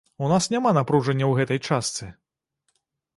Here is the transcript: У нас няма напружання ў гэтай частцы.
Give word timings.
У 0.27 0.27
нас 0.29 0.45
няма 0.53 0.69
напружання 0.77 1.25
ў 1.27 1.33
гэтай 1.41 1.59
частцы. 1.67 2.09